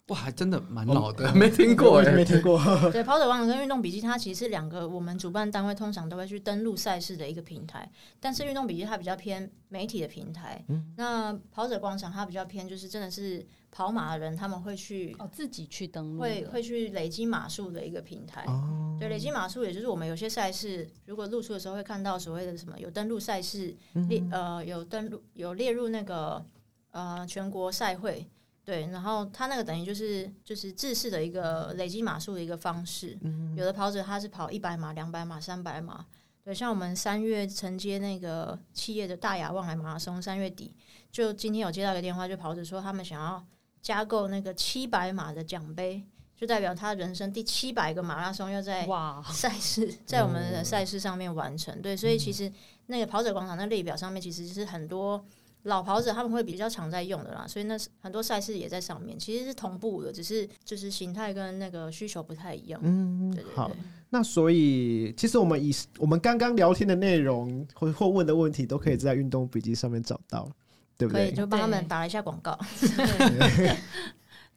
[0.08, 2.60] 哇，还真的蛮老的，没听过哎、没听过。
[2.92, 7.90] 对，跑者广场跟运动笔记，它其实是两个我们主办单位通常都会去登录赛事的一个平台。
[8.20, 10.64] 但是运动笔记它比较偏媒体的平台，
[10.96, 18.44] 那跑者广场它比较偏就是真的是跑马的人他们会去哦，自己去登录，会会去累积码数的一个平台。
[18.46, 23.74] 哦，对，累积码数也就是我们有些赛事，如果露出的时候会看到所谓的什么有登录赛事
[24.08, 26.46] 列呃有登录有列入那个
[26.92, 28.24] 呃全国赛会
[28.66, 33.16] 对，然后他那个等于就是就是制式的一个累积码数的一个方式。
[33.54, 36.04] 有的跑者他是跑一百码、两百码、三百码。
[36.42, 40.74] 对，像我们三月承接那个企业的大雅望海马拉松，三月底
[41.12, 43.44] 就今天有接到一个电话，就跑者说他们想要
[43.80, 46.04] 加购那个七百码的奖杯，
[46.36, 51.80] 就代表他人生第七百个马拉松要在哇，赛事在我们的赛事上面完成。
[51.80, 52.52] 对，所以其实
[52.86, 55.24] 那个跑者广场那列表上面其实是很多
[55.66, 62.80] 老跑者他们会比较常在用的啦，所以那是很多赛事也在上面，其实是同步的，只是就是形态跟那个需求不太一样。
[62.82, 63.70] 嗯对对，好。
[64.10, 70.48] 那所以，其实我们以我们刚刚聊天的内容或或问的问题，都可以在运动笔记上面找到，
[70.96, 71.34] 对不可以对？
[71.34, 72.56] 就帮他们打了一下广告。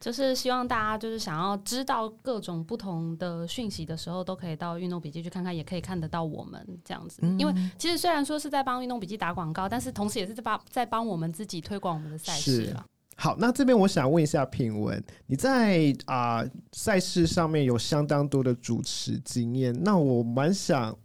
[0.00, 7.18] 就是希望大家就是想要知道各种不同的讯息的时候，都可以到运动笔记去看看，也可以看得到我们这样子。
[7.20, 12.84] 嗯因为其实虽然说是在帮运动笔记打广告，但是同时也是在帮在帮我们自己推广我们的赛事是了。
[13.16, 20.96] 好，那这边我想问一下品文，你在啊赛、事上面有相当多的主持经验，那我蛮想，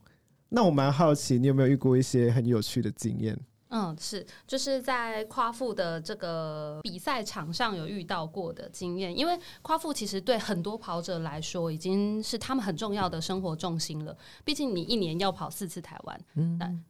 [0.48, 3.38] 那我蛮好奇，你有没有遇过一些很有趣的经验？
[3.70, 14.16] 嗯，是，就是在夸父的这个比赛场上有遇到过的经验，因为夸父其实对很多跑者来说已经是他们很重要的生活重心了。
[14.44, 16.84] 毕竟你一年要跑四次台湾，嗯，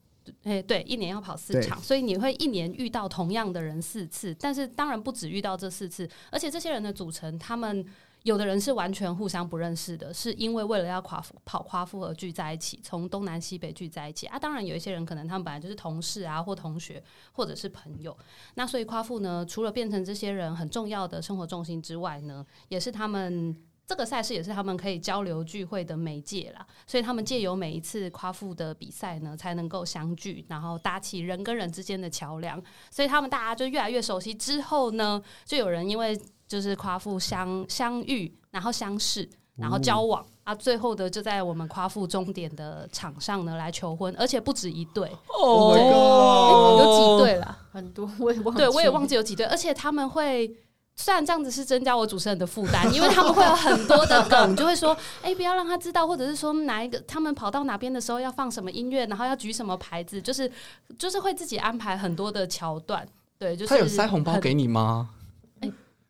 [0.44, 7.86] 哎，对，一年要跑四场，所以你会一年遇到同样的人四次，但是当然不止遇到这四次，而且这些人的组成，他们。
[8.26, 14.40] 有的人是完全互相不认识的，是因为为了要夸父跑夸父而聚在一起，从东南西北聚在一起啊。
[14.40, 18.18] 当然有一些人可能他们本来就是同事啊，或同学，或者是朋友。
[18.56, 26.66] 那所以夸父呢，除了变成这些人很重要的生活重心之外呢，也是他们这个赛事也是他们可以交流聚会的媒介啦。
[26.88, 32.60] 所以他们借由每一次夸父的比赛呢，才能够相聚，然后搭起人跟人之间的桥梁。
[32.90, 40.26] 所以他们大家就越来越熟悉之后呢，就有人因为就是夸父相相遇，然后相识，然后交往。
[40.44, 46.80] 啊，最后的就在我们夸父终点的场上呢来求婚，而且不止一对，Oh god！
[46.82, 47.58] 有几对啦？
[47.72, 50.56] 很多我也忘记，对，我也忘记有几对，而且他们会。
[50.98, 60.50] 虽然这样子是增加我主持人的负担，因为他们会有很多的梗，就会说，哎、不要让他知道，或者是说哪一个他们跑到哪边的时候要放什么音乐，然后要举什么牌子，就是
[60.98, 63.06] 就是会自己安排很多的桥段。
[63.38, 65.10] 对，就是他有塞红包很给你吗？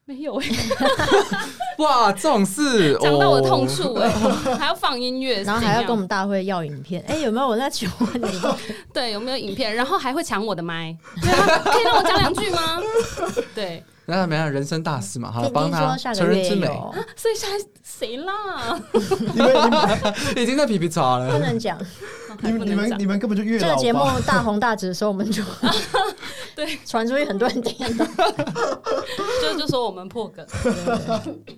[0.08, 0.46] 没有、哎，
[1.80, 3.68] 哇，这种事讲到我的痛哦。
[3.68, 4.08] 处哎、
[4.56, 7.04] 还要放音乐， 然后还要跟我们大会要影片。
[7.08, 7.48] 哎，有没有？
[7.48, 8.42] 我在求问你？
[8.94, 12.80] 对有没有影片，然后还会抢我的麦，对啊，可以让我讲两句吗？
[13.56, 16.68] 对，那没有人生大事嘛，好了，帮他成人之美，
[17.16, 18.80] 所以现在谁啦？
[18.94, 19.54] 你 们
[20.38, 21.38] 已经在皮皮抓不。
[21.40, 21.78] 能讲。
[22.42, 24.02] 你们你们你们根本就越这个节目？
[24.28, 25.42] 大红大紫的时候，我们就
[26.54, 28.06] 对传出去，很多人听到。
[29.42, 30.46] 就就说我们破梗，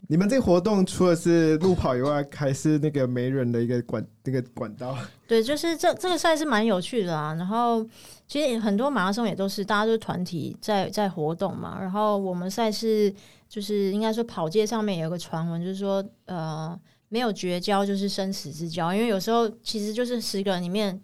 [0.07, 4.95] 你们这个活动除了是路跑以外，还是那个媒人的一个管那个管道。
[5.27, 7.33] 对，就是这这个赛事蛮有趣的啊。
[7.33, 7.83] 然后
[8.27, 11.77] 其实很多马拉松也都是大家都是团体在在活动嘛。
[11.79, 13.13] 然后我们赛事
[13.47, 21.01] 就是应该说跑界上面有个传闻，就是说呃没有绝交就是生死之交，因为有时候其实就是十个人里面。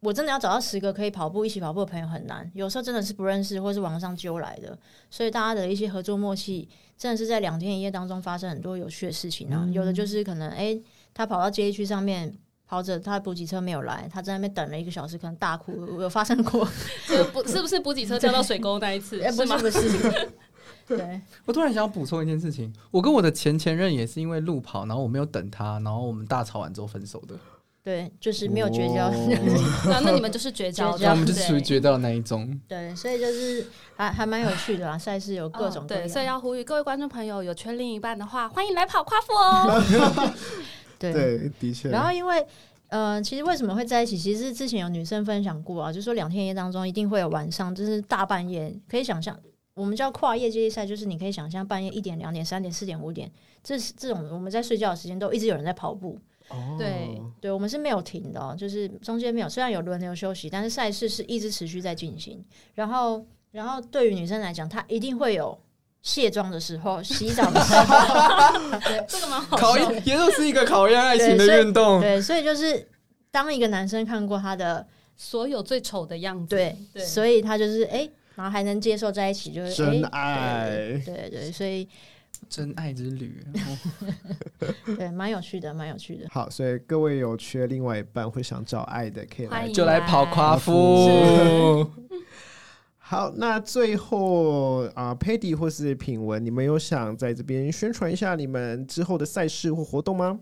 [0.00, 9.66] 我真的要找到十个可以跑步一起跑步的朋友很难，有时候真的是不认识或是网上揪来的，所以大家的一些合作默契真的是在两天一夜当中发生很多有趣的事情啊。
[9.72, 10.78] 有的就是可能诶，
[11.14, 12.30] 他跑到街区上面
[12.74, 16.66] 跑者他补给车没有来，他在那边等了一个小时，可能大哭，有发生过？
[17.06, 20.28] 是不是不是补给车掉到水沟那一次哎， 不是不是，
[20.88, 27.36] 对，我突然想要补充一件事情，我跟我的前前任也是因为路跑，然后我没有等他，然后我们大吵完之后分手的。
[27.84, 29.08] 对，就是没有绝交。
[29.08, 29.12] 哦
[29.86, 32.58] 那那你们就是绝交的，绝交那我们就是属于绝交的那一种。
[32.66, 39.82] 对，所以就是还还蛮有趣的啦，赛事有各种各哦对，所以要呼吁各位观众朋友，有缺另一半的话，欢迎来跑夸父哦。
[40.98, 41.90] 对对，的确。
[41.90, 42.46] 然后因为
[42.88, 44.16] 呃，其实为什么会在一起？
[44.16, 49.38] 其实是之前有女生分享过啊，就说两天一夜当中一定会有晚上，就是大半夜，可以想象。
[49.74, 53.28] 我们叫跨夜接力赛，就是你可以想象半夜一点、两点、三点、四点、五点，
[53.62, 56.16] 这是这种我们在睡觉的时间都一直有人在跑步。
[56.50, 62.44] 哦对对，我们是没有停的、哦，就是中间没有，虽然有轮流休息，但是赛事是一直持续在进行。
[62.74, 65.58] 然后，然后对于女生来讲，她一定会有
[66.04, 69.90] 卸妆的时候、 洗澡的时候，对这个蛮好考笑。
[69.90, 72.00] 验也就是一个考验爱情的运动。
[72.00, 72.86] 对，所以就是
[73.30, 74.86] 当一个男生看过他的，
[75.16, 81.88] 所有最丑的样子，对，对所以他就是哎、然后还能接受在一起，就是真哎爱对对对，所以
[82.50, 83.42] 真爱之旅，
[84.98, 86.26] 对，蛮有趣的，蛮有趣的。
[86.30, 91.90] 好，所以各位有缺另外一半会想找爱的，可以来欢迎就来跑夸是夫。
[93.06, 100.40] 好，那最后啊、p a d d y 或是品文，你们有想在这边宣传一下你们之后的赛事或活动吗？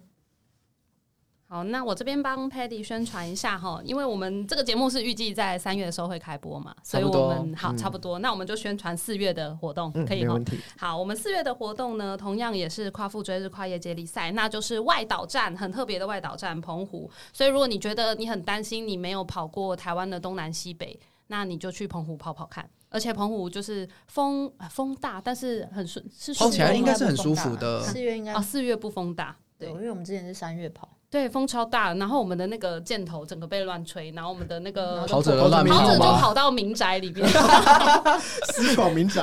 [1.49, 10.45] 好，那我这边帮 Paddy 宣传一下哈，因为我们这个节目是预计在三月的时候会开播嘛，所以我们好差不多，那我们就宣传四月的活动，嗯，可以哈没问。
[10.45, 10.57] 题。
[10.79, 17.11] 好，我们四月的活动呢，同样也是夸父追日跨业接力赛，那就是外岛站，很特别的外岛站澎湖。
[17.33, 20.97] 所以如果你觉得你很担心你没有跑过台湾的东南西北，
[21.29, 22.69] 那你就去澎湖跑跑看。
[22.95, 36.03] 而且澎湖就是风呃风大，但是很顺，是跑起来应该是很舒服的四月应该啊，四月不风大，对，因为我们之前是三月跑，对，风超大，然后我们的那个箭头整个被乱吹，然后我们的那个跑者都乱跑者就？
[36.03, 37.27] 跑到民宅里边。
[38.53, 39.23] 私闯民宅，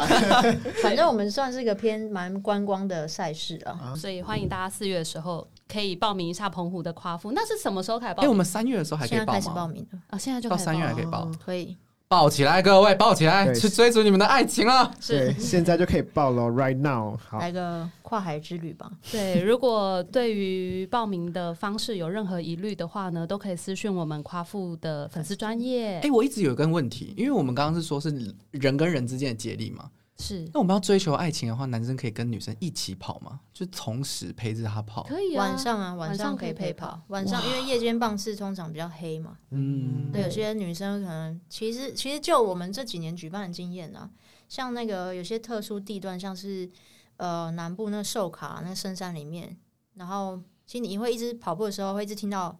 [0.81, 3.93] 反正我们算是一个偏蛮观光的赛事啊。
[3.95, 7.33] 所以欢迎大家四月的时候可以报名一下澎湖的夸父。
[7.33, 8.31] 那是什么时候开始报哎，名？
[8.31, 9.73] 我们三月的时候还可以报现在开始报吗？
[9.75, 11.77] 名了，啊，现在就到三月还可以报，可以。
[12.09, 14.91] 抱起来，各位，抱起来，对去追逐你们的爱情了。
[15.07, 15.39] 对，是。
[15.39, 17.15] 现在就可以报了，right now。
[17.17, 18.89] 好，来个跨海之旅吧。
[19.11, 25.99] 对，如果对于报名的方式有任何疑虑的话呢，都可以私讯我们夸父的粉丝专业。
[25.99, 28.09] 哎，我一直有一个问题，因为我们刚刚是说是
[28.49, 29.87] 人跟人之间的接力嘛，
[30.19, 33.39] 是那我们要追求爱情的话，男生可以跟女生一起跑吗？
[33.53, 35.03] 就同时陪着她跑？
[35.03, 36.73] 可以啊，晚上啊，晚上可以陪。
[36.73, 44.09] 跑晚上因为夜间棒次通常比较黑嘛，嗯，对，有些女生可能其实其实就我们这几年举办的经验啊，
[44.47, 46.69] 像那个有些特殊地段，像是
[47.17, 49.57] 呃南部那寿卡那深山里面，
[49.95, 52.59] 然后其实你会一直跑步的时候会一直听到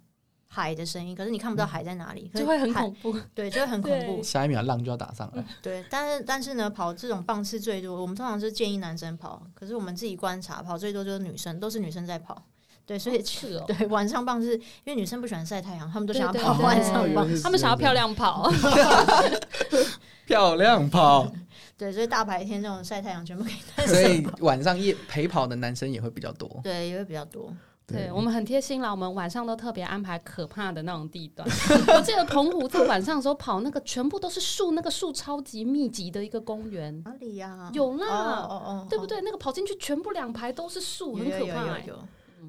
[0.52, 3.16] 海的声音，可是你看不到海在哪里，可就会很恐怖。
[3.34, 4.22] 对，就会很恐怖。
[4.24, 5.46] 下一秒浪就要打上来。
[5.62, 12.44] 对，但是但是呢，跑这种棒次最多，我们通常是建议男生跑，可是我们自己观察，跑最多就是女生，都是女生在跑。
[12.86, 17.28] 对，所以是哦， 对晚上棒是因为女生不喜欢晒太阳，她们都想要跑晚上棒。
[17.42, 18.52] 她们想要漂亮跑。
[20.26, 21.32] 漂亮跑，
[21.78, 24.38] 对，所以大白天这种晒太阳全部给男所以生跑。
[24.42, 26.60] 晚上夜陪跑的男生也会比较多。
[26.64, 27.52] 对，也会比较多。
[27.92, 31.48] 对我们很贴心啦，我们晚上都特别安排可怕的那种地段。
[31.96, 37.70] 我记得澎湖在晚上的时候跑那个全部都是树，那个树超级密集的一个公园，哪里呀？
[37.74, 39.22] 有啦哦哦哦，对不对？
[39.22, 41.84] 那个跑进去全部两排都是树，很可怕欸。
[41.88, 42.00] 有有。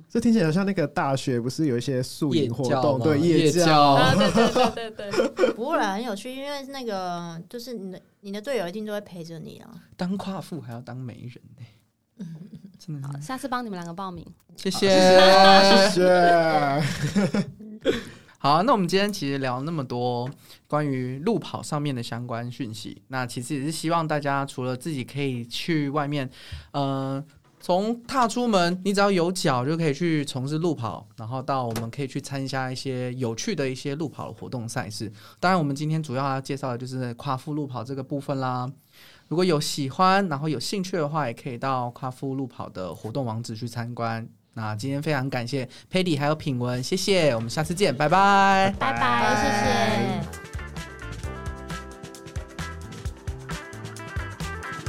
[0.09, 9.69] 这听起来好像那个大学不是有一些宿营活动，吗对夜教，啊，对对对对对， 不会，很有趣，因为那个就是你的你的队友一定都会陪着你啊。
[9.97, 12.27] 当夸父还要当媒人呢、
[12.81, 14.27] 真的好，下次帮你们两个报名。
[14.57, 14.89] 谢谢。
[14.89, 16.83] 谢谢。
[18.39, 20.27] 好，那我们今天其实聊那么多
[20.67, 26.31] 关于路跑上面的相关讯息，那其实也是希望大家除了自己可以去外面，
[26.71, 27.23] 呃，
[27.61, 35.13] 从踏出门，你只要有脚就可以去从事路跑，然后到我们可以去参加一些有趣的一些路跑的活动赛事。
[35.39, 38.73] 当然，我们今天主要要介绍的就是夸父路跑这个部分啦。
[39.31, 44.29] 如果有喜欢，然后有兴趣的话，也可以到夸父路跑的活动网址去参观。
[44.55, 48.75] 那今天非常感谢 Paddy 还有品文，谢谢，我们下次见，拜拜。
[48.77, 49.71] 拜拜，谢谢。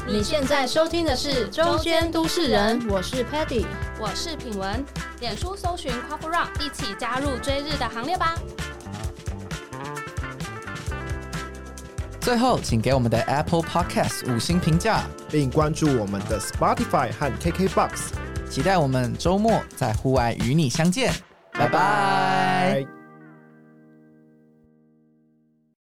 [0.07, 3.67] 你现在收听的是《周间都市人》，我是 Paddy，。
[3.99, 4.83] 我是品文，
[5.19, 8.33] 脸书搜寻 c o f f Run，一起加入追日的行列吧。
[12.21, 18.11] 最后，请给我们的 Apple Podcast 五星评价，并关注我们的 Spotify 和 KKBox。
[18.47, 21.11] 期待我们周末在户外与你相见，
[21.51, 21.67] 拜。
[21.67, 23.00] 拜拜